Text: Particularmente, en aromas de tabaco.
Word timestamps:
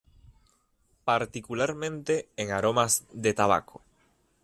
Particularmente, 1.05 2.27
en 2.35 2.49
aromas 2.51 3.03
de 3.13 3.35
tabaco. 3.35 3.83